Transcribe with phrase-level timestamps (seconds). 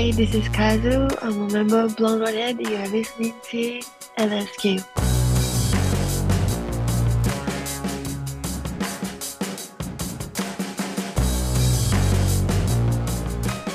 [0.00, 1.14] Hi, this is Kazu.
[1.20, 2.58] I'm a member of Blonde Redhead.
[2.58, 3.80] You're listening to
[4.16, 4.82] LSQ.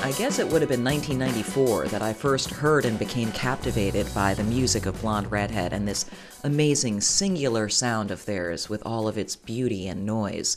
[0.02, 4.34] I guess it would have been 1994 that I first heard and became captivated by
[4.34, 6.06] the music of Blonde Redhead and this
[6.42, 10.56] amazing singular sound of theirs with all of its beauty and noise.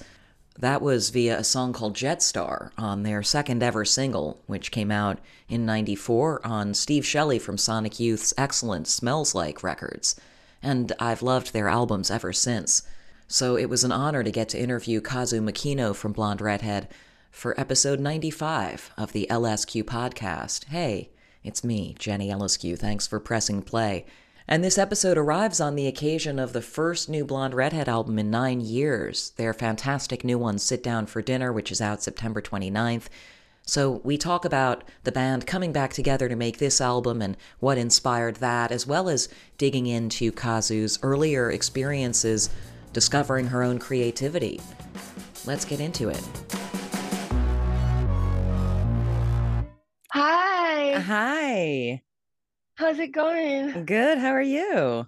[0.60, 5.20] That was via a song called Jetstar on their second ever single, which came out
[5.48, 10.20] in 94 on Steve Shelley from Sonic Youth's excellent Smells Like records.
[10.62, 12.84] And I've loved their albums ever since.
[13.26, 16.90] So it was an honor to get to interview Kazu Makino from Blonde Redhead
[17.32, 20.66] for episode 95 of the LSQ podcast.
[20.66, 21.10] Hey,
[21.42, 22.78] it's me, Jenny LSQ.
[22.78, 24.06] Thanks for pressing play.
[24.52, 28.32] And this episode arrives on the occasion of the first new Blonde Redhead album in
[28.32, 33.10] nine years, their fantastic new one, Sit Down for Dinner, which is out September 29th.
[33.68, 37.78] So we talk about the band coming back together to make this album and what
[37.78, 42.50] inspired that, as well as digging into Kazu's earlier experiences
[42.92, 44.60] discovering her own creativity.
[45.46, 46.28] Let's get into it.
[50.12, 52.02] Hi, Hi.
[52.80, 53.86] How's it going?
[53.86, 54.18] Good.
[54.18, 55.06] How are you?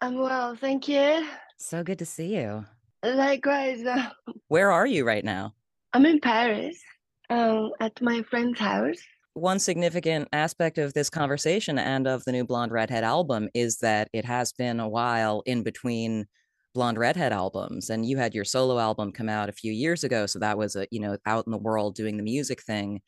[0.00, 1.26] I'm well, thank you.
[1.58, 2.64] So good to see you.
[3.04, 4.08] Likewise, uh,
[4.48, 5.54] Where are you right now?
[5.92, 6.80] I'm in Paris
[7.28, 8.96] um, at my friend's house.
[9.34, 14.08] One significant aspect of this conversation and of the new Blonde Redhead album is that
[14.14, 16.26] it has been a while in between
[16.74, 20.24] Blonde Redhead albums and you had your solo album come out a few years ago
[20.24, 23.02] so that was a you know out in the world doing the music thing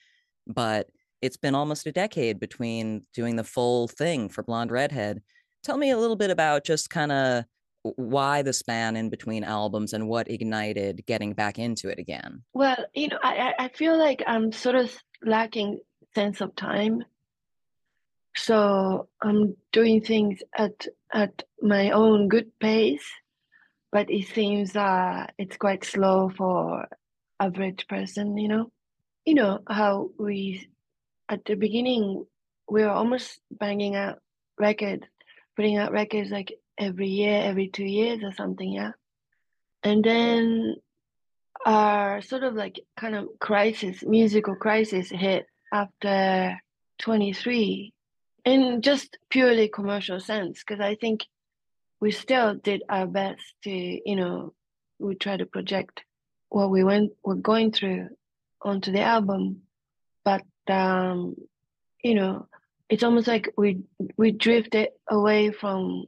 [0.46, 0.86] but
[1.22, 5.22] it's been almost a decade between doing the full thing for Blonde Redhead.
[5.62, 7.44] Tell me a little bit about just kind of
[7.82, 12.42] why the span in between albums and what ignited getting back into it again.
[12.54, 15.80] Well, you know, I, I feel like I'm sort of lacking
[16.14, 17.04] sense of time.
[18.36, 23.06] So I'm doing things at at my own good pace,
[23.92, 26.88] but it seems uh it's quite slow for
[27.38, 28.72] average person, you know.
[29.24, 30.68] You know how we
[31.28, 32.26] at the beginning
[32.68, 34.18] we were almost banging out
[34.58, 35.04] records,
[35.56, 38.92] putting out records like every year, every two years or something, yeah.
[39.82, 40.76] And then
[41.66, 46.60] our sort of like kind of crisis, musical crisis hit after
[47.00, 47.92] 23
[48.44, 51.24] in just purely commercial sense, because I think
[52.00, 54.52] we still did our best to, you know,
[54.98, 56.02] we try to project
[56.48, 58.08] what we went were going through
[58.62, 59.62] onto the album,
[60.24, 61.36] but um,
[62.02, 62.46] you know,
[62.88, 63.80] it's almost like we
[64.16, 66.04] we drifted away from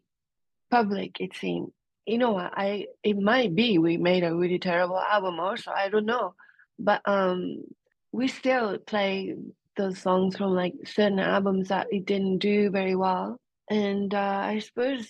[0.70, 1.20] public.
[1.20, 1.72] It seemed,
[2.06, 2.52] you know, what?
[2.56, 6.34] I it might be we made a really terrible album, also I don't know,
[6.78, 7.64] but um,
[8.12, 9.34] we still play
[9.76, 13.40] those songs from like certain albums that it didn't do very well,
[13.70, 15.08] and uh, I suppose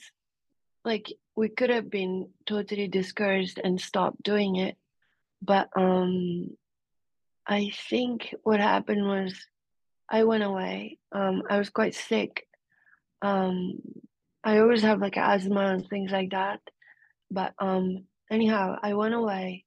[0.85, 4.77] like we could have been totally discouraged and stopped doing it,
[5.43, 6.57] but um
[7.47, 9.35] I think what happened was
[10.11, 10.99] I went away.
[11.13, 12.47] Um, I was quite sick.
[13.23, 13.79] Um,
[14.43, 16.61] I always have like asthma and things like that.
[17.31, 19.65] But um, anyhow, I went away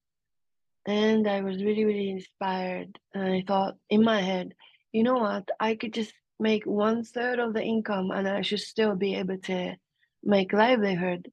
[0.86, 2.98] and I was really, really inspired.
[3.14, 4.54] And I thought in my head,
[4.92, 5.50] you know what?
[5.60, 9.38] I could just make one third of the income and I should still be able
[9.38, 9.76] to
[10.24, 11.32] make livelihood.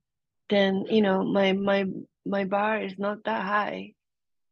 [0.49, 1.87] Then, you know, my my
[2.25, 3.95] my bar is not that high.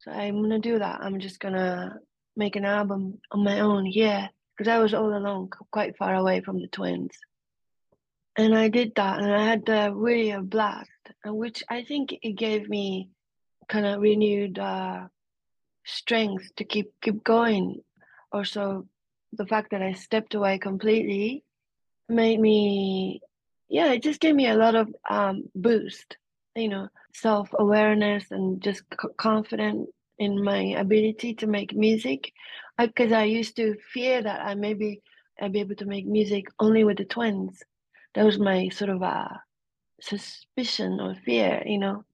[0.04, 1.00] So I'm gonna do that.
[1.00, 1.98] I'm just gonna
[2.36, 6.42] make an album on my own here because I was all alone, quite far away
[6.42, 7.12] from the twins.
[8.36, 10.90] And I did that, and I had uh, really a blast,
[11.24, 13.08] and which I think it gave me
[13.66, 15.08] kind of renewed uh,
[15.86, 17.80] strength to keep keep going.
[18.30, 18.86] Also,
[19.32, 21.44] the fact that I stepped away completely
[22.10, 23.22] made me,
[23.70, 26.18] yeah, it just gave me a lot of um, boost.
[26.54, 28.82] You know, self awareness and just
[29.16, 32.32] confident in my ability to make music.
[32.78, 35.00] Because I used to fear that I maybe
[35.40, 37.62] I'd be able to make music only with the twins.
[38.14, 39.28] That was my sort of uh,
[40.00, 42.04] suspicion or fear, you know.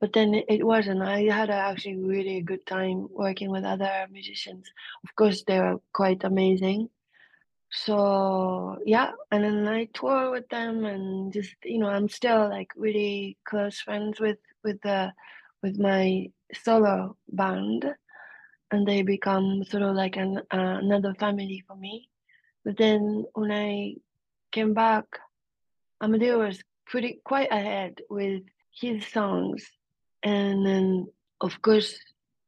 [0.00, 1.02] But then it, wasn't.
[1.02, 4.70] I had a actually really a good time working with other musicians.
[5.04, 6.90] Of course, they were quite amazing.
[7.70, 12.70] So yeah, and then I tour with them, and just you know, I'm still like
[12.76, 15.12] really close friends with with the
[15.62, 17.84] with my solo band,
[18.70, 22.08] and they become sort of like an uh, another family for me.
[22.64, 23.96] But then when I
[24.52, 25.04] came back,
[26.02, 29.64] Amedeo was pretty quite ahead with his songs,
[30.22, 31.06] and then
[31.40, 31.98] of course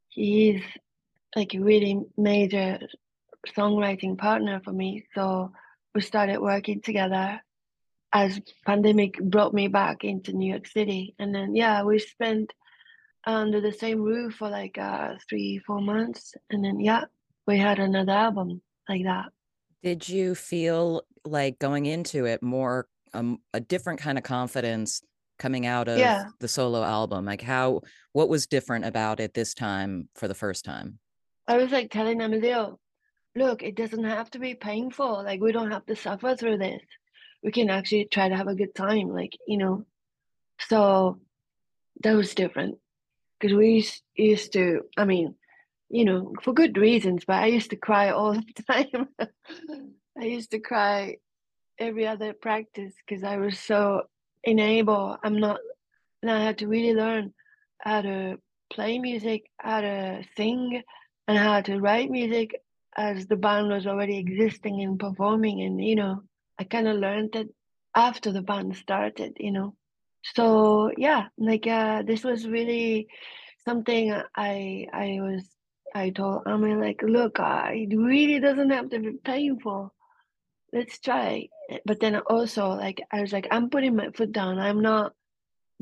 [0.09, 0.63] he's
[1.37, 2.79] like a really major
[3.57, 5.07] songwriting partner for me.
[5.15, 5.53] So
[5.95, 7.41] we started working together
[8.13, 11.15] as pandemic brought me back into New York City.
[11.19, 12.53] And then yeah, we spent
[13.27, 16.35] under the same roof for like uh three, four months.
[16.51, 17.05] And then yeah,
[17.47, 19.27] we had another album like that.
[19.83, 25.03] Did you feel like going into it more um, a different kind of confidence
[25.39, 26.25] coming out of Yeah.
[26.41, 27.25] the solo album?
[27.25, 27.83] Like how
[28.13, 30.99] what was different about it this time for the first time?
[31.47, 32.79] I was like telling Emilio,
[33.35, 35.23] look, it doesn't have to be painful.
[35.25, 36.83] Like we don't have to suffer through this.
[37.43, 39.09] We can actually try to have a good time.
[39.09, 39.85] Like, you know.
[40.61, 41.21] So
[42.03, 42.79] that was different.
[43.39, 43.87] Because we
[44.17, 45.35] used, to, I mean,
[45.89, 49.09] you know, for good reasons, but I used to cry all the time.
[50.19, 51.17] I used to cry
[51.79, 54.03] every other practice because I was so
[54.45, 55.17] unable.
[55.23, 55.61] I'm not,
[56.23, 57.33] and I had to really learn
[57.79, 58.39] how to
[58.71, 60.83] play music, how to sing,
[61.29, 62.61] and how to write music
[62.97, 65.63] as the band was already existing and performing.
[65.63, 66.23] And, you know,
[66.59, 67.49] I kind of learned it
[67.95, 69.75] after the band started, you know.
[70.23, 73.09] So yeah, like uh, this was really
[73.65, 75.49] something I I was
[75.95, 79.95] I told I mean like look, uh, it really doesn't have to be painful.
[80.73, 81.49] Let's try.
[81.85, 84.59] But then also like I was like I'm putting my foot down.
[84.59, 85.13] I'm not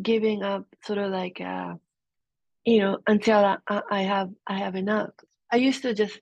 [0.01, 0.67] giving up.
[0.85, 1.75] Sort of like uh,
[2.65, 5.11] you know until I, I I have I have enough.
[5.51, 6.21] I used to just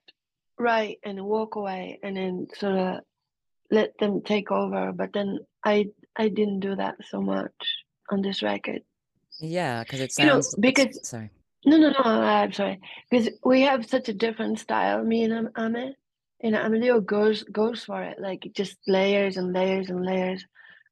[0.57, 2.99] write and walk away and then sort of
[3.71, 4.91] let them take over.
[4.93, 7.53] But then I I didn't do that so much
[8.11, 8.81] on this record.
[9.39, 11.29] Yeah, because it You know, sounds it's- because sorry.
[11.65, 12.79] no, no, no, I'm sorry.
[13.09, 15.93] Because we have such a different style, me and Am- Ame.
[16.41, 20.45] And Amelio goes goes for it, like just layers and layers and layers.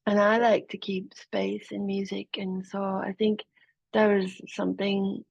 [0.07, 3.43] And I like to keep space in music, and so I think
[3.93, 5.23] there was something.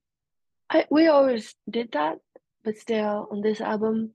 [0.71, 2.19] I we always did that,
[2.63, 4.13] but still on this album,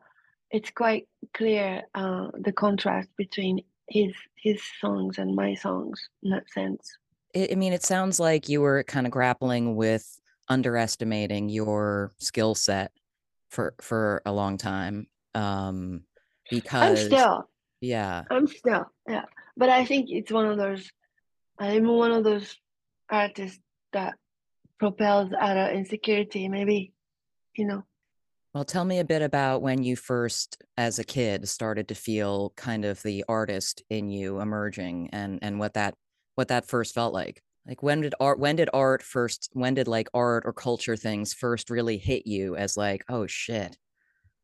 [0.50, 6.50] it's quite clear uh, the contrast between his his songs and my songs in that
[6.52, 6.98] sense.
[7.52, 10.06] I mean, it sounds like you were kind of grappling with
[10.50, 12.92] underestimating your skill set
[13.50, 15.08] for for a long time.
[15.36, 16.04] Um,
[16.50, 17.50] because I'm still.
[17.82, 19.26] yeah, I'm still, yeah.
[19.56, 20.90] But I think it's one of those,
[21.60, 22.56] I'm one of those
[23.10, 23.60] artists
[23.94, 24.16] that
[24.80, 26.94] propels out of insecurity, maybe,
[27.56, 27.84] you know.
[28.54, 32.54] Well, tell me a bit about when you first, as a kid, started to feel
[32.56, 35.96] kind of the artist in you emerging and and what that
[36.38, 37.42] what that first felt like.
[37.68, 41.34] Like when did art when did art first when did like art or culture things
[41.34, 43.78] first really hit you as like, oh shit.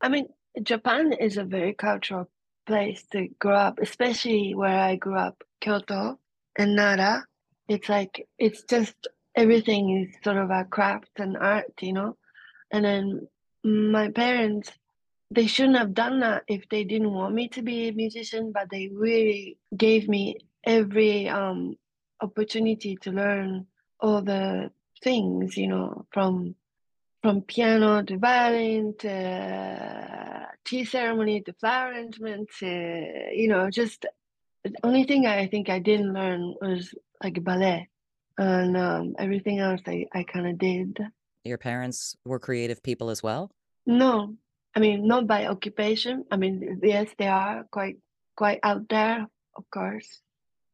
[0.01, 0.27] I mean,
[0.61, 2.29] Japan is a very cultural
[2.65, 6.19] place to grow up, especially where I grew up, Kyoto
[6.57, 7.25] and Nara.
[7.69, 8.95] It's like, it's just
[9.35, 12.17] everything is sort of a craft and art, you know?
[12.71, 13.27] And then
[13.63, 14.71] my parents,
[15.31, 18.69] they shouldn't have done that if they didn't want me to be a musician, but
[18.69, 21.75] they really gave me every um
[22.21, 23.67] opportunity to learn
[23.99, 24.71] all the
[25.01, 26.55] things, you know, from
[27.23, 34.05] from piano to violin to tea ceremony to flower arrangement to you know just
[34.63, 36.93] the only thing I think I didn't learn was
[37.23, 37.89] like ballet
[38.37, 40.99] and um, everything else I, I kind of did.
[41.43, 43.51] Your parents were creative people as well?
[43.85, 44.35] No,
[44.75, 46.25] I mean not by occupation.
[46.29, 47.97] I mean yes, they are quite
[48.35, 50.22] quite out there, of course.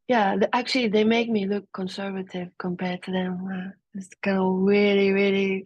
[0.09, 3.73] Yeah, actually they make me look conservative compared to them.
[3.93, 5.65] It's kind of really really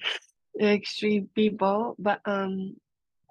[0.61, 2.75] extreme people, but um,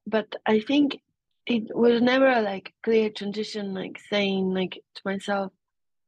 [0.07, 1.03] but I think
[1.47, 5.53] it was never a like clear transition, like saying like to myself,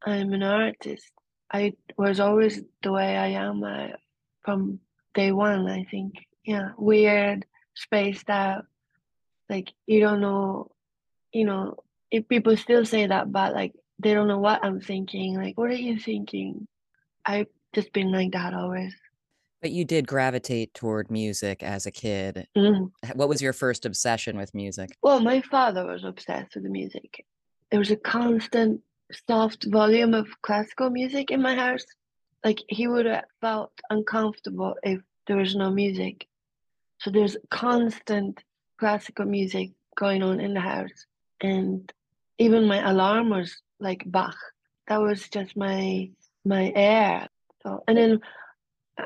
[0.02, 1.12] I'm an artist.
[1.52, 3.88] I was always the way I am uh,
[4.40, 4.80] from
[5.14, 5.68] day one.
[5.68, 6.14] I think,
[6.46, 7.44] yeah, weird,
[7.74, 8.64] spaced out.
[9.50, 10.70] Like you don't know,
[11.30, 11.76] you know.
[12.10, 15.34] If people still say that, but like they don't know what I'm thinking.
[15.36, 16.66] Like, what are you thinking?
[17.24, 18.94] I've just been like that always.
[19.62, 22.46] But you did gravitate toward music as a kid.
[22.56, 22.90] Mm.
[23.04, 24.90] H- What was your first obsession with music?
[25.02, 27.24] Well, my father was obsessed with the music.
[27.70, 28.82] There was a constant
[29.26, 31.84] soft volume of classical music in my house.
[32.44, 36.26] Like he would have felt uncomfortable if there was no music.
[36.98, 38.42] So there's constant
[38.78, 41.06] classical music going on in the house.
[41.40, 41.90] And
[42.38, 44.36] even my alarm was like Bach.
[44.88, 46.10] That was just my
[46.44, 47.28] my air.
[47.62, 48.20] So and then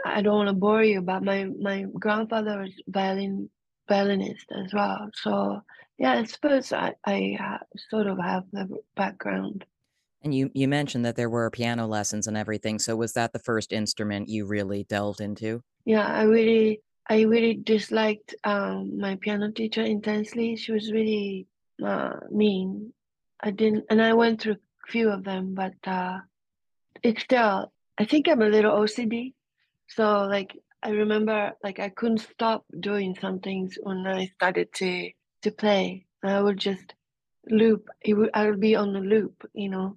[0.04, 3.48] I don't want to bore you, but my my grandfather was violin
[3.88, 5.10] violinist as well.
[5.14, 5.62] So
[5.98, 9.64] yeah, I suppose I I ha- sort of have the background.
[10.22, 12.78] And you you mentioned that there were piano lessons and everything.
[12.78, 15.62] So was that the first instrument you really delved into?
[15.84, 20.56] Yeah, I really I really disliked um, my piano teacher intensely.
[20.56, 21.46] She was really
[21.84, 22.92] uh, mean.
[23.40, 26.18] I didn't, and I went through a few of them, but uh,
[27.02, 27.73] it's still.
[27.99, 29.35] I think I'm a little OCD,
[29.88, 35.11] so like I remember, like I couldn't stop doing some things when I started to
[35.42, 36.07] to play.
[36.23, 36.95] I would just
[37.49, 37.88] loop.
[38.00, 39.97] It would, I would be on the loop, you know,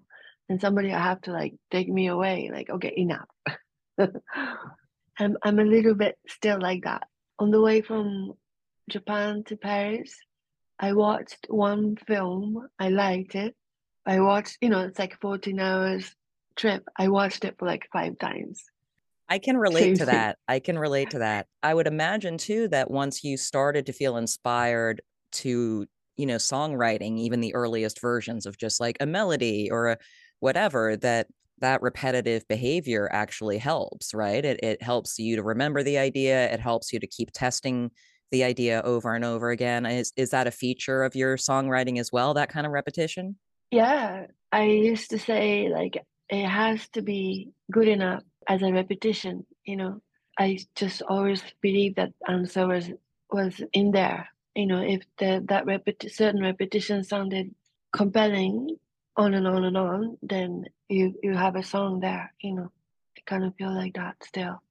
[0.49, 2.49] and somebody I have to like take me away.
[2.53, 3.27] Like, okay, enough.
[5.19, 7.07] I'm I'm a little bit still like that.
[7.39, 8.33] On the way from
[8.89, 10.15] Japan to Paris,
[10.81, 12.67] I watched one film.
[12.79, 13.55] I liked it.
[14.05, 16.15] I watched, you know, it's like 14 hours
[16.55, 16.83] trip.
[16.97, 18.63] I watched it for like five times.
[19.29, 20.39] I can relate to that.
[20.47, 21.45] I can relate to that.
[21.61, 25.01] I would imagine too that once you started to feel inspired
[25.33, 25.85] to,
[26.17, 29.97] you know, songwriting, even the earliest versions of just like a melody or a
[30.39, 31.27] whatever, that
[31.59, 34.43] that repetitive behavior actually helps, right?
[34.43, 36.51] It it helps you to remember the idea.
[36.51, 37.91] It helps you to keep testing
[38.31, 39.85] the idea over and over again.
[39.85, 42.33] Is is that a feature of your songwriting as well?
[42.33, 43.35] That kind of repetition?
[43.69, 45.97] Yeah, I used to say like
[46.29, 49.45] it has to be good enough as a repetition.
[49.65, 50.01] You know,
[50.39, 52.89] I just always believe that answer was
[53.29, 54.27] was in there.
[54.55, 57.53] You know, if the that repeti- certain repetition sounded
[57.93, 58.77] compelling
[59.17, 62.33] on and on and on, then you you have a song there.
[62.41, 62.71] You know,
[63.17, 64.61] I kind of feel like that still.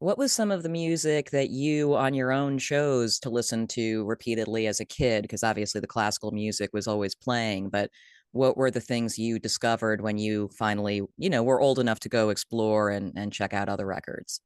[0.00, 4.04] What was some of the music that you on your own chose to listen to
[4.04, 5.22] repeatedly as a kid?
[5.22, 7.90] Because obviously the classical music was always playing, but
[8.32, 12.08] what were the things you discovered when you finally, you know, were old enough to
[12.08, 14.40] go explore and, and check out other records?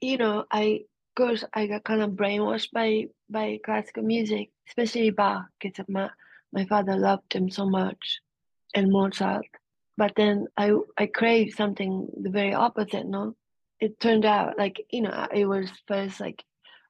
[0.00, 0.82] You know, I
[1.18, 6.08] course I got kind of brainwashed by by classical music, especially Bach, because my
[6.52, 8.20] my father loved him so much,
[8.74, 9.46] and Mozart.
[9.96, 13.34] But then I I craved something the very opposite, no?
[13.80, 16.44] It turned out like, you know, it was first like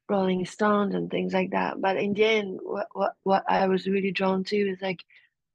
[0.09, 1.81] Rolling Stones and things like that.
[1.81, 5.05] But in the end, what what, what I was really drawn to is like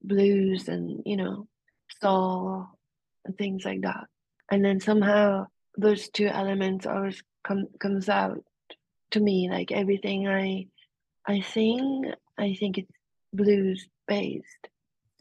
[0.04, 1.48] blues and you know
[2.02, 2.68] soul
[3.25, 4.06] and things like that
[4.52, 5.46] and then somehow
[5.78, 8.44] those two elements always come comes out
[9.12, 10.68] to me like everything i
[11.25, 12.92] i sing i think it's
[13.32, 14.68] blues based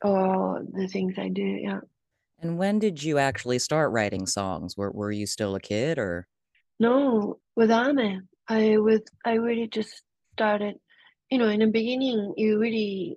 [0.03, 1.81] or the things i do yeah
[2.43, 4.77] and when did you actually start writing songs?
[4.77, 6.27] Were, were you still a kid or?
[6.79, 10.75] No with Ame i was i really just started
[11.31, 13.17] you know in the beginning you really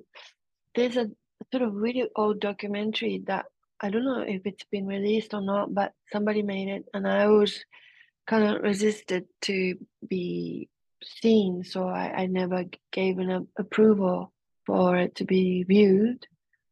[0.75, 1.09] there's a
[1.51, 3.45] sort of really old documentary that
[3.81, 7.25] I don't know if it's been released or not, but somebody made it, and I
[7.25, 7.65] always
[8.25, 9.75] kind of resisted to
[10.07, 10.69] be
[11.03, 14.31] seen, so I, I never gave an approval
[14.65, 16.25] for it to be viewed.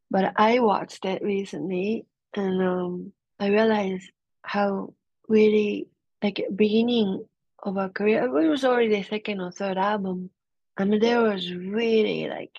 [0.10, 4.10] But I watched it recently, and um, I realized
[4.44, 4.94] how
[5.28, 5.88] really
[6.22, 7.26] like beginning
[7.64, 8.26] of our career.
[8.26, 10.30] It was already the second or third album.
[10.78, 12.58] I mean, there was really like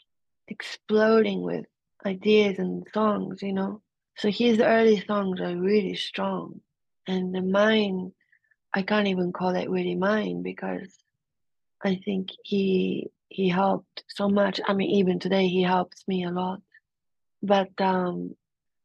[0.49, 1.67] exploding with
[2.05, 3.81] ideas and songs, you know.
[4.17, 6.61] So his early songs are really strong.
[7.07, 8.13] And the mine,
[8.73, 10.89] I can't even call it really mine because
[11.83, 14.61] I think he he helped so much.
[14.67, 16.61] I mean, even today he helps me a lot.
[17.43, 18.37] But um,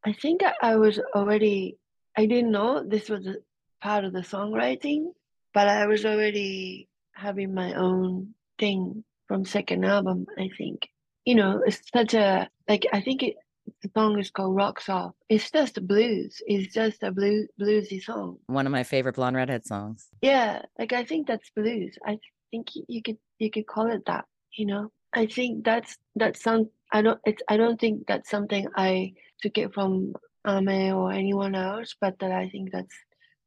[0.06, 1.78] I think I was already.
[2.18, 3.36] I didn't know this was a
[3.82, 5.14] part of the songwriting,
[5.54, 10.26] but I was already having my own thing from second album.
[10.38, 10.90] I think
[11.30, 13.36] you know, it's such a like I think it
[13.84, 15.14] the song is called Rocks Off.
[15.30, 16.42] It's just blues.
[16.48, 18.38] It's just a blue bluesy song.
[18.48, 20.08] One of my favorite Blonde Redhead songs.
[20.24, 21.96] Yeah, like I think that's blues.
[22.04, 22.18] I
[22.50, 24.26] think you could you could call it that.
[24.58, 26.72] You know, I think that's that's some.
[26.92, 27.20] I don't.
[27.26, 27.44] It's.
[27.48, 30.14] I don't think that's something I took it from
[30.48, 32.96] Ame or anyone else, but that I think that's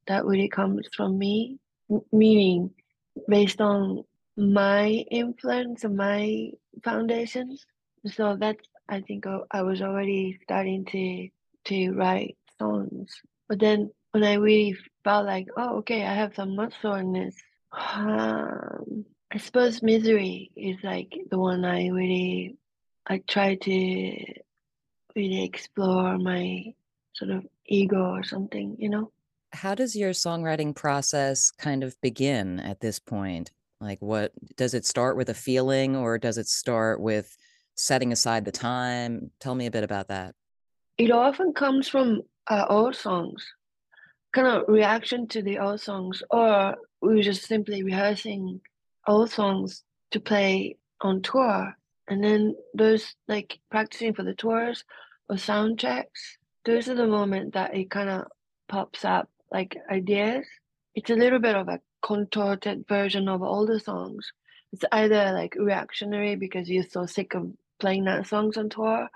[0.06, 1.58] that really comes from me.
[2.12, 2.70] Meaning,
[3.28, 4.04] based on
[4.36, 6.50] my influence my
[6.82, 7.66] foundations.
[8.06, 11.28] So that's I think I was already starting to
[11.66, 13.20] to write songs.
[13.48, 17.36] But then when I really felt like, oh, okay, I have some muscle in this.
[17.72, 22.56] Um, I suppose misery is like the one I really
[23.06, 24.24] I try to
[25.14, 26.74] really explore my
[27.14, 29.12] sort of ego or something, you know.
[29.52, 33.50] How does your songwriting process kind of begin at this point?
[33.80, 37.36] Like, what does it start with a feeling or does it start with
[37.74, 39.30] setting aside the time?
[39.40, 40.34] Tell me a bit about that.
[40.98, 43.44] It often comes from uh, old songs,
[44.32, 48.60] kind of reaction to the old songs, or we were just simply rehearsing
[49.06, 51.76] old songs to play on tour.
[52.08, 54.84] And then those, like practicing for the tours
[55.28, 58.26] or sound checks, those are the moment that it kind of
[58.68, 60.46] pops up like ideas.
[60.94, 64.32] It's a little bit of a contorted version of all the songs.
[64.72, 69.08] It's either like reactionary because you're so sick of playing that songs on tour,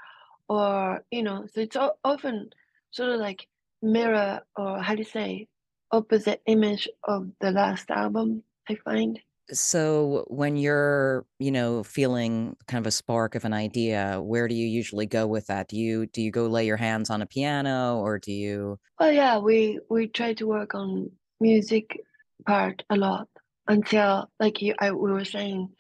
[0.49, 2.51] or you know, so it's often
[2.91, 3.49] sort of like
[3.83, 5.49] mirror or how do you say
[5.91, 8.43] opposite image of the last album.
[8.69, 9.21] I find.
[9.53, 14.55] So when you're, you know, feeling kind of a spark of an idea, where do
[14.55, 15.69] you usually go with that?
[15.69, 19.13] Do you do you go lay your hands on a piano or do you Well,
[19.13, 21.11] yeah, we we try to work on
[21.41, 22.01] music
[22.47, 23.29] part a lot
[23.69, 25.71] until like you I we were saying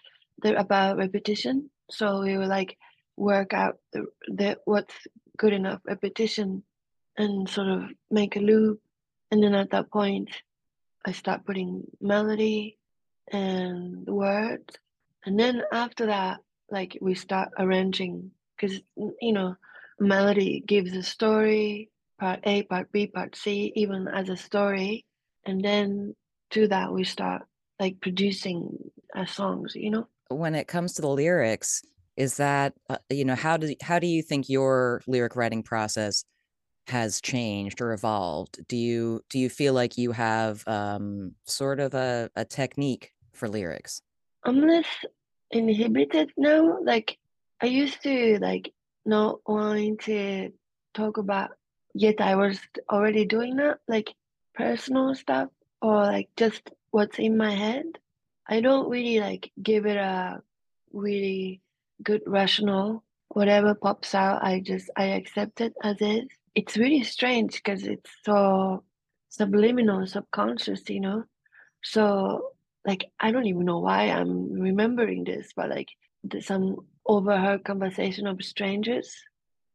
[0.44, 1.70] about repetition.
[1.90, 2.76] So we will like
[3.16, 4.94] work out the, the what's
[5.36, 6.62] good enough repetition
[7.16, 8.80] and sort of make a loop
[9.30, 10.30] and then at that point
[11.04, 12.78] I start putting melody
[13.32, 14.76] and words.
[15.24, 16.38] And then after that,
[16.70, 19.56] like we start arranging because you know,
[19.98, 25.04] melody gives a story, part A, part B, part C, even as a story.
[25.44, 26.14] And then
[26.50, 27.42] to that we start
[27.78, 30.08] like producing uh, songs, you know.
[30.28, 31.82] When it comes to the lyrics,
[32.16, 36.24] is that uh, you know how do how do you think your lyric writing process
[36.88, 41.94] has changed or evolved do you do you feel like you have um sort of
[41.94, 44.02] a, a technique for lyrics?
[44.44, 44.86] I'm less
[45.50, 46.78] inhibited now.
[46.82, 47.18] Like
[47.60, 48.72] I used to like
[49.04, 50.52] not wanting to
[50.94, 51.50] talk about
[51.96, 52.58] yet I was
[52.90, 54.14] already doing that, like
[54.54, 55.48] personal stuff
[55.80, 57.86] or like just what's in my head.
[58.48, 60.42] I don't really like give it a
[60.92, 61.62] really
[62.02, 63.02] good rational.
[63.28, 66.28] Whatever pops out, I just I accept it as is.
[66.54, 68.84] It's really strange because it's so
[69.28, 71.24] subliminal, subconscious, you know.
[71.82, 72.52] So
[72.86, 75.88] like I don't even know why I'm remembering this, but like
[76.40, 76.76] some
[77.06, 79.14] overheard conversation of strangers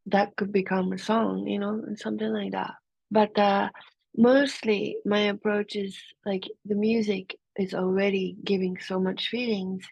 [0.06, 2.72] that could become a song, you know, and something like that.
[3.10, 3.70] But uh,
[4.16, 9.84] mostly my approach is like the music is already giving so much feelings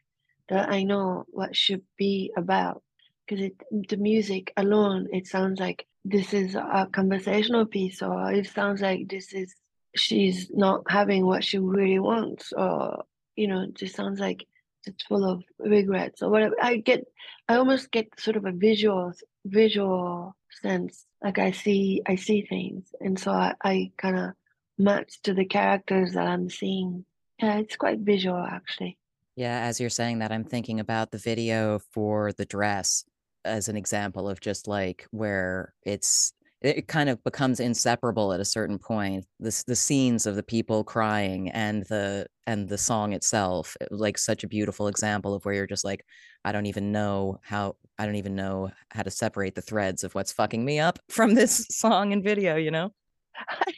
[0.49, 2.83] that I know what should be about.
[3.27, 3.55] Because it
[3.89, 9.09] the music alone, it sounds like this is a conversational piece, or it sounds like
[9.09, 9.55] this is
[9.95, 13.05] she's not having what she really wants, or
[13.37, 14.47] you know, just sounds like
[14.87, 16.55] it's full of regrets or whatever.
[16.61, 17.05] I get,
[17.49, 19.13] I almost get sort of a visual,
[19.45, 21.05] visual sense.
[21.23, 24.31] Like I see, I see things, and so I, I kind of
[24.79, 27.05] match to the characters that I'm seeing.
[27.39, 28.99] Yeah, it's quite visual actually.
[29.37, 33.05] Yeah, as you're saying that, I'm thinking about the video for the dress
[33.45, 38.45] as an example of just like where it's it kind of becomes inseparable at a
[38.45, 43.77] certain point this the scenes of the people crying and the and the song itself
[43.81, 46.05] it like such a beautiful example of where you're just like
[46.45, 50.15] i don't even know how i don't even know how to separate the threads of
[50.15, 52.93] what's fucking me up from this song and video you know?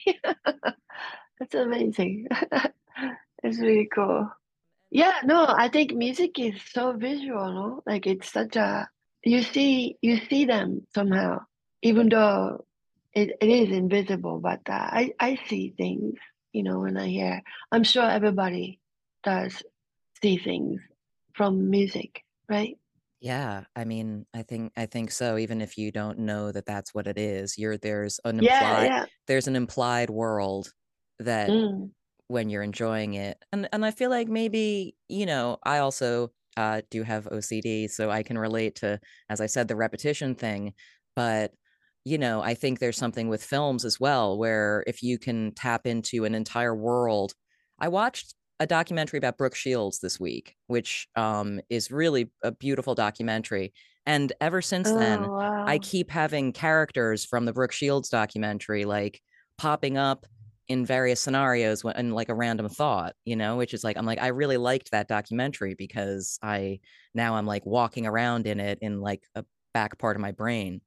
[1.38, 2.28] That's amazing.
[3.44, 4.30] It's really cool.
[4.92, 7.82] Yeah no i think music is so visual no?
[7.84, 8.88] Like it's such a
[9.24, 11.40] you see you see them somehow
[11.82, 12.64] even though
[13.14, 16.14] it, it is invisible, but uh, I, I see things,
[16.52, 17.42] you know, when I hear.
[17.70, 18.80] I'm sure everybody
[19.22, 19.62] does
[20.22, 20.80] see things
[21.34, 22.78] from music, right?
[23.20, 25.38] Yeah, I mean, I think I think so.
[25.38, 28.86] Even if you don't know that that's what it is, you're there's an Yeah, implied
[28.88, 29.04] yeah.
[29.28, 30.72] there's an implied world
[31.20, 31.90] that Mm.
[32.28, 36.82] when you're enjoying it, and and I feel like maybe you know I also uh,
[36.90, 38.98] do have OCD, so I can relate to,
[39.28, 40.74] as I said, the repetition thing.
[41.14, 41.52] But
[42.04, 45.86] you know, I think there's something with films as well, where if you can tap
[45.86, 47.34] into an entire world.
[47.78, 52.94] I watched a documentary about Brooke Shields this week, which um, is really a beautiful
[52.94, 53.72] documentary.
[54.06, 59.20] And ever since then, Oh, I keep having characters from the Brooke Shields documentary like
[59.58, 60.26] popping up
[60.68, 64.06] in various scenarios when and like a random thought, you know, which is like I'm
[64.06, 66.80] like I really liked that documentary because I
[67.14, 70.80] now I'm like walking around in it in like a back part of my brain.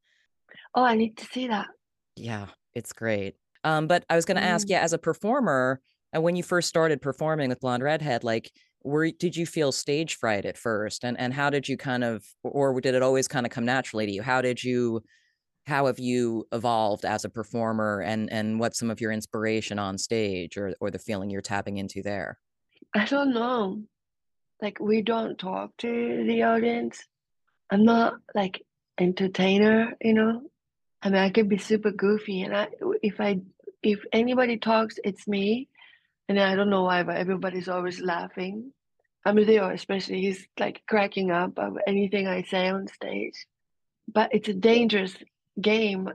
[0.74, 1.68] Oh, I need to see that.
[2.16, 3.36] Yeah, it's great.
[3.64, 4.72] Um, but I was going to ask, Mm.
[4.72, 5.82] yeah, as a performer,
[6.14, 8.52] and when you first started performing with Blonde Redhead, like,
[8.84, 12.24] were did you feel stage fright at first, and and how did you kind of,
[12.44, 14.22] or did it always kind of come naturally to you?
[14.22, 15.02] How did you,
[15.66, 19.98] how have you evolved as a performer, and and what's some of your inspiration on
[19.98, 22.38] stage, or or the feeling you're tapping into there?
[22.94, 23.82] I don't know.
[24.62, 27.04] Like we don't talk to the audience.
[27.72, 28.62] I'm not like
[28.98, 30.42] entertainer, you know.
[31.02, 32.68] I mean, I could be super goofy, and I
[33.02, 33.42] if I
[33.84, 35.70] if anybody talks, it's me,
[36.28, 38.72] and I don't know why, but everybody's always laughing.
[39.26, 43.46] I mean, Amedeo, especially, he's like cracking up of anything I say on stage.
[44.12, 45.16] But it's a dangerous
[45.60, 46.10] game.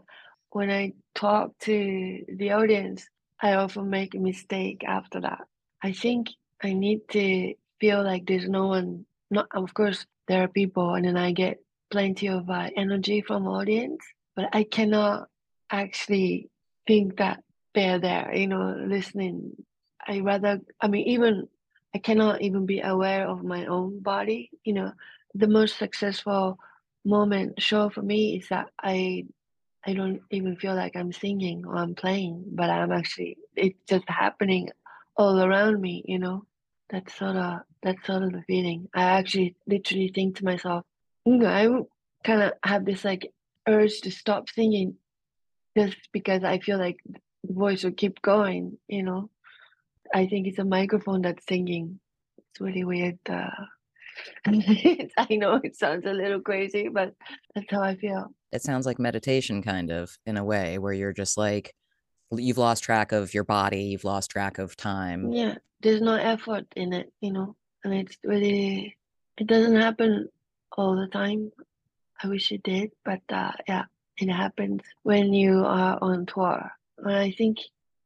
[0.51, 3.09] When I talk to the audience,
[3.41, 5.43] I often make a mistake after that.
[5.83, 6.29] I think
[6.63, 9.07] I need to feel like there's no one.
[9.31, 13.47] Not, of course, there are people, and then I get plenty of uh, energy from
[13.47, 14.05] audience,
[14.37, 15.29] but I cannot
[15.71, 16.51] actually
[16.87, 17.43] think that
[17.75, 19.53] they're there, you know, listening.
[20.07, 21.49] I rather, I mean, even
[21.95, 24.51] I cannot even be aware of my own body.
[24.65, 24.93] You know,
[25.35, 26.59] the most successful
[27.05, 29.27] moment show for me is that I
[29.87, 34.05] I don't even feel like I'm singing or I'm playing, but I'm actually it's just
[34.09, 34.71] happening
[35.17, 36.45] all around me, you know.
[36.91, 38.89] That's sort of that's sort of the feeling.
[38.95, 40.85] I actually literally think to myself,
[41.25, 43.33] you know, I kind of have this like
[43.67, 44.97] urge to stop singing
[45.77, 46.99] just because I feel like
[47.45, 49.31] the voice will keep going, you know.
[50.13, 52.01] I think it's a microphone that's singing.
[52.39, 53.19] It's really weird.
[53.29, 53.51] Uh,
[54.47, 57.15] I know it sounds a little crazy, but
[57.55, 58.35] that's how I feel.
[58.53, 61.73] It sounds like meditation, kind of, in a way, where you're just like,
[62.33, 65.31] you've lost track of your body, you've lost track of time.
[65.33, 67.55] Yeah, there's no effort in it, you know,
[67.85, 68.97] and it's really,
[69.39, 70.29] it doesn't happen
[70.77, 71.53] all the time.
[72.23, 73.85] I wish it did, but uh, yeah,
[74.19, 76.71] it happens when you are on tour.
[76.99, 77.59] And I think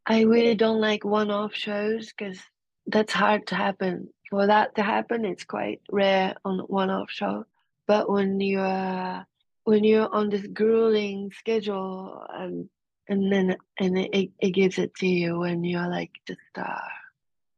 [0.06, 2.38] I really don't like one off shows because
[2.86, 4.08] that's hard to happen.
[4.30, 7.44] For that to happen, it's quite rare on one off show.
[7.86, 9.26] But when you're
[9.64, 12.68] when you're on this grueling schedule and
[13.08, 16.78] and then and it, it gives it to you when you're like just uh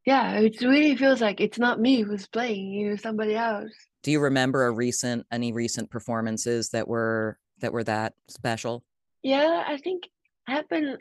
[0.07, 4.09] yeah it really feels like it's not me who's playing you know somebody else do
[4.11, 8.83] you remember a recent any recent performances that were that were that special
[9.21, 10.09] yeah i think
[10.47, 10.97] happened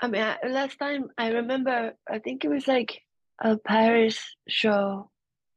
[0.00, 3.02] I mean, I, last time I remember, I think it was like
[3.38, 4.18] a Paris
[4.48, 5.10] show.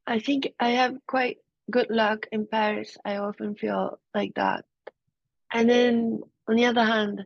[0.05, 1.37] I think I have quite
[1.71, 2.97] good luck in Paris.
[3.05, 4.65] I often feel like that.
[5.51, 7.23] And then on the other hand,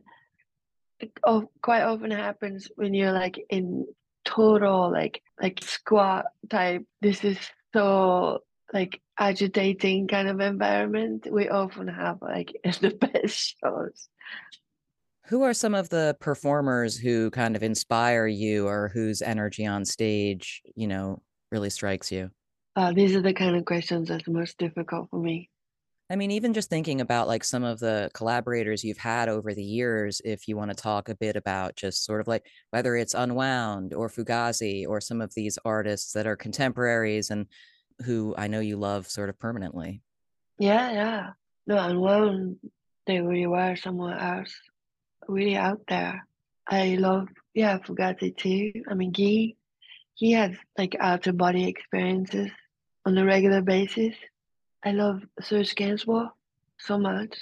[1.00, 3.86] it oh, quite often happens when you're like in
[4.28, 6.84] total like like squat type.
[7.00, 7.38] This is
[7.74, 8.40] so
[8.72, 11.26] like agitating kind of environment.
[11.30, 14.08] We often have like the best shows
[15.28, 19.84] who are some of the performers who kind of inspire you or whose energy on
[19.84, 21.20] stage you know
[21.52, 22.30] really strikes you
[22.76, 25.48] uh, these are the kind of questions that's most difficult for me
[26.10, 29.64] i mean even just thinking about like some of the collaborators you've had over the
[29.64, 33.14] years if you want to talk a bit about just sort of like whether it's
[33.14, 37.46] unwound or fugazi or some of these artists that are contemporaries and
[38.04, 40.00] who i know you love sort of permanently
[40.58, 41.30] yeah yeah
[41.66, 42.56] no unwound
[43.06, 44.54] they really were somewhere else
[45.28, 46.26] really out there.
[46.66, 48.72] I love, yeah, Fugazi too.
[48.88, 49.54] I mean, Guy,
[50.14, 52.50] he has like out of body experiences
[53.06, 54.14] on a regular basis.
[54.84, 56.30] I love Serge Gainsbourg
[56.78, 57.36] so much.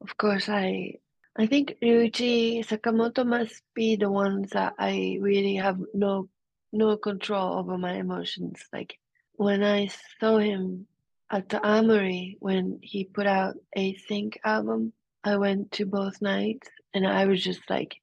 [0.00, 0.98] Of course, I
[1.34, 6.28] I think Ryuichi Sakamoto must be the ones that I really have no
[6.72, 8.62] no control over my emotions.
[8.72, 8.98] Like
[9.36, 9.88] when I
[10.20, 10.86] saw him
[11.30, 14.92] at the Armory when he put out async album,
[15.24, 17.96] I went to both nights and I was just like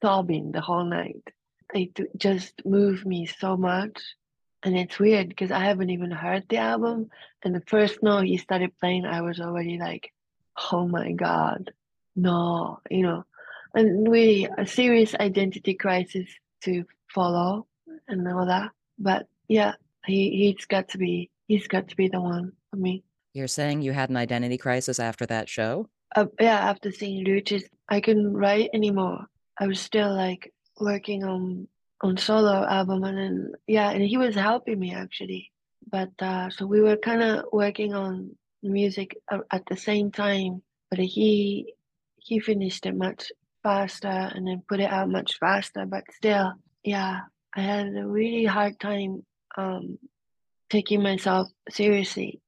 [0.00, 1.22] sobbing the whole night.
[1.74, 4.00] It just moved me so much.
[4.62, 7.10] And it's weird because I haven't even heard the album.
[7.42, 10.12] And the first note he started playing, I was already like,
[10.72, 11.72] oh my God,
[12.14, 13.24] no, you know,
[13.74, 16.28] and really a serious identity crisis
[16.62, 17.66] to follow
[18.08, 18.70] and all that.
[18.98, 19.74] But yeah,
[20.06, 23.04] he, he's got to be, he's got to be the one for me.
[23.34, 25.88] You're saying you had an identity crisis after that show?
[26.14, 29.26] uh, yeah, after seeing Ryuichi's, I couldn't write anymore.
[29.58, 31.68] I was still like working on
[32.02, 35.50] on solo album, and then yeah, and he was helping me actually.
[35.88, 40.98] But uh, so we were kind of working on music at the same time, but
[40.98, 41.74] he
[42.16, 43.30] he finished it much
[43.62, 45.86] faster and then put it out much faster.
[45.86, 47.20] But still, yeah,
[47.54, 49.24] I had a really hard time
[49.56, 49.98] um,
[50.68, 52.40] taking myself seriously,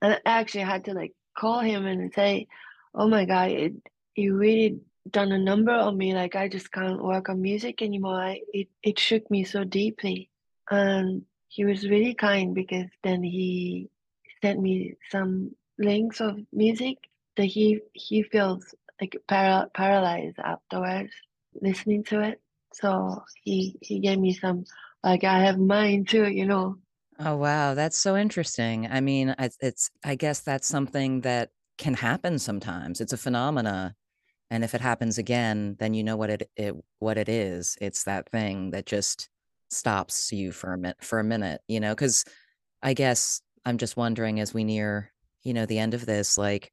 [0.00, 2.46] and I actually had to like call him and say,
[2.94, 3.72] oh my god, it
[4.16, 6.14] it really done a number on me.
[6.14, 8.20] Like I just can't work on music anymore.
[8.20, 10.30] I, it it shook me so deeply,
[10.70, 13.90] and he was really kind because then he
[14.40, 16.98] sent me some links of music
[17.36, 21.12] that he he feels like para- paralyzed afterwards
[21.60, 22.40] listening to it.
[22.72, 24.64] So he he gave me some
[25.04, 26.76] like I have mine too, you know.
[27.18, 28.88] Oh wow, that's so interesting.
[28.90, 33.00] I mean, it's, it's I guess that's something that can happen sometimes.
[33.00, 33.94] It's a phenomena.
[34.52, 37.78] And if it happens again, then you know what it, it what it is.
[37.80, 39.30] It's that thing that just
[39.70, 42.22] stops you for a minute for a minute, you know, because
[42.82, 45.10] I guess I'm just wondering as we near,
[45.42, 46.70] you know, the end of this, like,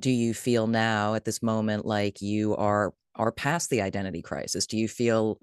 [0.00, 4.66] do you feel now at this moment like you are are past the identity crisis?
[4.66, 5.40] Do you feel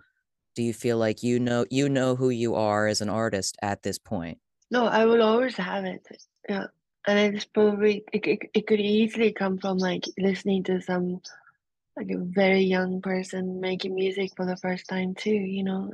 [0.56, 3.84] do you feel like you know you know who you are as an artist at
[3.84, 4.40] this point?
[4.72, 6.08] No, I will always have it.
[6.50, 6.66] Yeah.
[7.06, 11.22] and it's probably it, it, it could easily come from like listening to some
[11.98, 15.92] like a very young person making music for the first time too you know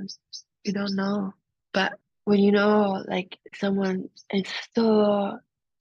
[0.64, 1.34] you don't know.
[1.74, 1.94] But
[2.26, 5.38] when you know like someone is so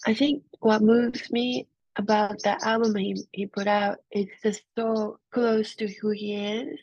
[0.06, 5.18] i think what moves me about that album he, he put out is just so
[5.32, 6.78] close to who he is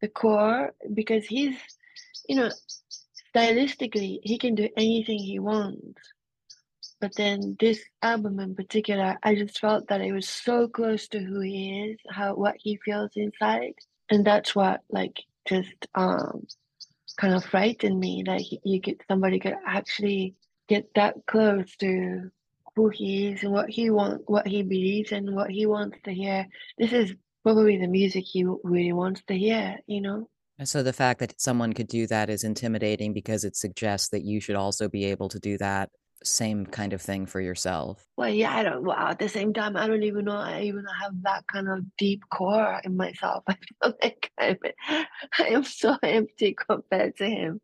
[0.00, 1.56] the core because he's
[2.28, 2.50] you know
[3.34, 6.00] stylistically he can do anything he wants
[7.00, 11.18] but then this album in particular i just felt that it was so close to
[11.18, 13.74] who he is how what he feels inside.
[14.10, 16.46] And that's what like just um
[17.16, 20.34] kind of frightened me that you could somebody could actually
[20.68, 22.30] get that close to
[22.76, 26.12] who he is and what he wants what he believes and what he wants to
[26.12, 26.46] hear.
[26.78, 30.28] This is probably the music he really wants to hear you know?
[30.64, 34.40] So the fact that someone could do that is intimidating because it suggests that you
[34.40, 35.90] should also be able to do that
[36.24, 38.04] same kind of thing for yourself.
[38.16, 38.84] Well, yeah, I don't.
[38.84, 41.84] Well, at the same time, I don't even know I even have that kind of
[41.96, 43.44] deep core in myself.
[43.48, 44.58] I feel like I'm,
[45.38, 47.60] I am so empty compared to him,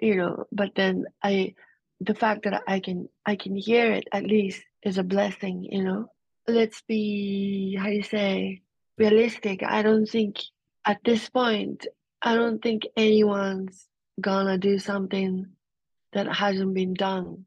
[0.00, 0.44] you know.
[0.52, 1.54] But then I,
[2.00, 5.84] the fact that I can I can hear it at least is a blessing, you
[5.84, 6.08] know.
[6.46, 8.62] Let's be how do you say
[8.98, 9.62] realistic.
[9.62, 10.36] I don't think
[10.84, 11.86] at this point
[12.20, 13.86] I don't think anyone's
[14.20, 15.46] gonna do something
[16.14, 17.44] that hasn't been done.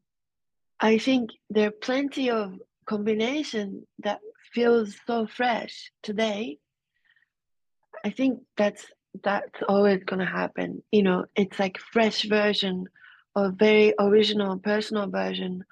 [0.80, 2.54] I think there are plenty of
[2.86, 4.20] combination that
[4.52, 6.58] feels so fresh today.
[8.04, 8.86] I think that's
[9.24, 10.82] that's always gonna happen.
[10.92, 12.86] You know, it's like fresh version
[13.34, 15.64] or very original personal version.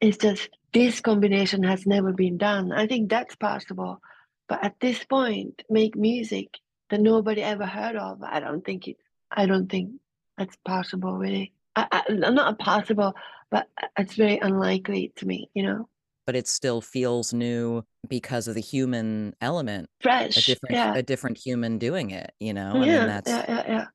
[0.00, 2.72] It's just this combination has never been done.
[2.72, 4.00] I think that's possible.
[4.48, 6.48] But at this point, make music
[6.90, 8.22] that nobody ever heard of.
[8.22, 8.96] I don't think it
[9.30, 9.92] I don't think
[10.36, 11.52] that's possible really.
[11.76, 13.14] I, I, not impossible,
[13.50, 15.88] but uh, it's very unlikely to me, you know.
[16.26, 20.94] But it still feels new because of the human element, fresh, a different, yeah.
[20.94, 22.32] a different human doing it.
[22.38, 23.86] You know, yeah, I mean, that's yeah, yeah, yeah.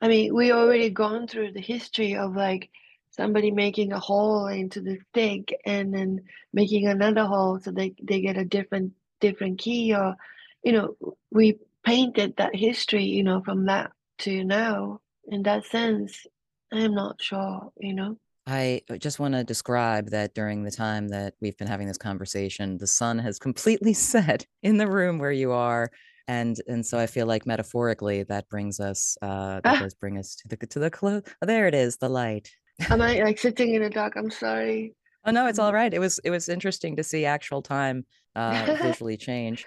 [0.00, 2.70] I mean, we already gone through the history of like
[3.10, 6.20] somebody making a hole into the stick and then
[6.52, 10.16] making another hole so they they get a different different key, or
[10.62, 10.96] you know,
[11.30, 15.00] we painted that history, you know, from that to now.
[15.28, 16.26] In that sense,
[16.72, 18.16] I'm not sure, you know.
[18.46, 21.98] I uh, just want to describe that during the time that we've been having this
[21.98, 25.90] conversation, the sun has completely set in the room where you are.
[26.28, 29.80] And and so I feel like metaphorically that brings us uh that ah.
[29.80, 31.22] does bring us to the to the close.
[31.42, 32.48] Oh, there it is, the light.
[32.90, 34.14] Am I like sitting in the dark?
[34.16, 34.94] I'm sorry.
[35.24, 35.92] Oh no, it's all right.
[35.92, 38.06] It was it was interesting to see actual time
[38.36, 39.66] uh visually change.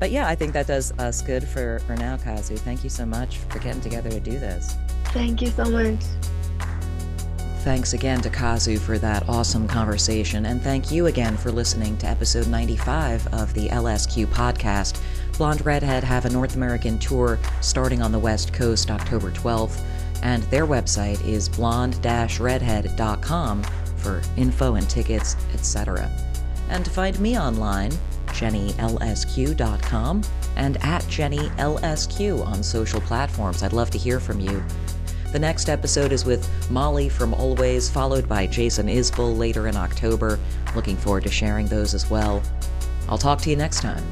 [0.00, 2.56] But yeah, I think that does us good for for now, Kazu.
[2.56, 4.74] Thank you so much for getting together to do this.
[5.06, 6.00] Thank you so much.
[7.64, 12.06] Thanks again to Kazu for that awesome conversation, and thank you again for listening to
[12.06, 15.00] episode 95 of the LSQ podcast.
[15.38, 19.80] Blonde Redhead have a North American tour starting on the West Coast October 12th,
[20.22, 23.62] and their website is blonde-redhead.com
[23.96, 26.10] for info and tickets, etc.
[26.68, 27.92] And find me online,
[28.26, 30.22] jennylsq.com
[30.56, 33.62] and at jennylsq on social platforms.
[33.62, 34.62] I'd love to hear from you.
[35.34, 40.38] The next episode is with Molly from Alvvays, followed by Jason Isbell later in October.
[40.76, 42.40] Looking forward to sharing those as well.
[43.08, 44.04] I'll talk to you next time.